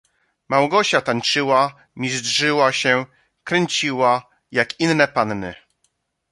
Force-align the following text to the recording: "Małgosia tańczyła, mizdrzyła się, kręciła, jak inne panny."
"Małgosia 0.49 1.01
tańczyła, 1.01 1.75
mizdrzyła 1.95 2.71
się, 2.71 3.05
kręciła, 3.43 4.27
jak 4.51 4.79
inne 4.79 5.07
panny." 5.07 5.55